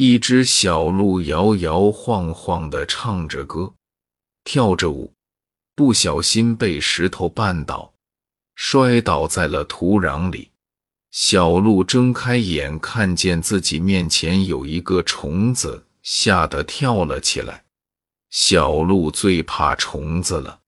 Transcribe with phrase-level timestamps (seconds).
[0.00, 3.74] 一只小鹿摇摇晃晃地唱着歌，
[4.44, 5.12] 跳着舞，
[5.74, 7.92] 不小心被石头绊倒，
[8.54, 10.52] 摔倒在了土壤里。
[11.10, 17.64] 小鹿睁开眼，看见自己面前有一个虫子，吓得跳了起来。
[18.30, 20.60] 小鹿最怕虫子了。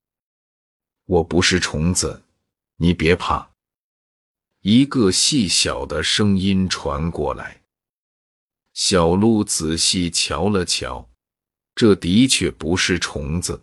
[1.06, 2.20] 我不是虫子，
[2.78, 3.48] 你别怕。
[4.62, 7.59] 一个细小的声音传过来。
[8.82, 11.06] 小鹿仔细瞧了瞧，
[11.74, 13.62] 这的确不是虫子，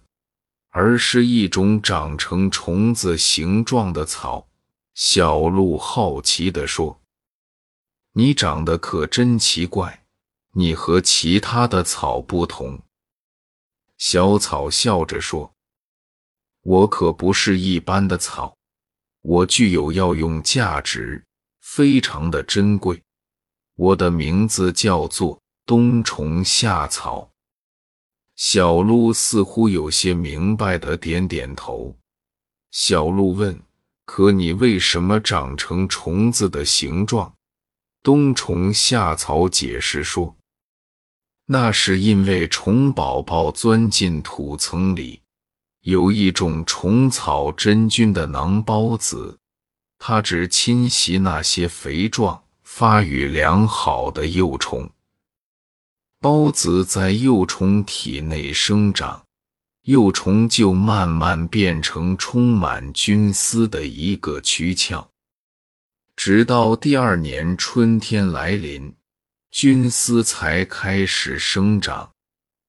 [0.70, 4.48] 而是一种长成虫子形状的草。
[4.94, 7.02] 小鹿好奇地说
[8.14, 10.06] ：“你长得可真奇怪，
[10.54, 12.80] 你和其他的草不同。”
[13.98, 15.52] 小草笑着说
[16.62, 18.56] ：“我可不是一般的草，
[19.24, 21.26] 我具有药用价值，
[21.60, 23.02] 非常的珍贵。
[23.78, 27.32] 我的名字叫做冬虫夏草。”
[28.36, 31.96] 小鹿似乎有些明白的点点头。
[32.72, 33.58] 小鹿问。
[34.10, 37.34] 可你为什么长成虫子的形状？
[38.02, 40.38] 冬虫夏草解释说
[41.48, 45.22] ：“那是因为虫宝宝钻进土层里，
[45.82, 49.38] 有一种虫草真菌的囊孢子，
[50.00, 54.88] 它只侵袭那些肥壮、发育良好的幼虫。
[56.20, 59.24] 孢子在幼虫体内生长。”
[59.88, 65.10] 幼虫就慢慢变成充满菌丝的一个躯壳，
[66.14, 68.94] 直到第二年春天来临，
[69.50, 72.12] 菌丝才开始生长。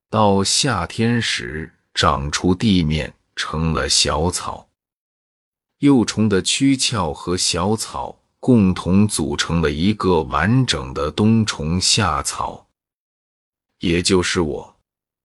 [0.08, 4.68] 到夏天时，长出地面，成了小草。
[5.80, 12.66] 幼虫的躯壳和小草共同组成了一个完整的冬虫夏草，
[13.80, 14.76] 也就是我。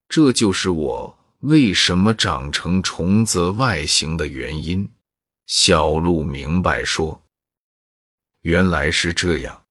[0.10, 1.18] 这就是我。
[1.40, 4.90] 为什么长成虫子外形的原因？
[5.46, 7.24] 小鹿明白说
[8.44, 9.63] ：“原来是这样。”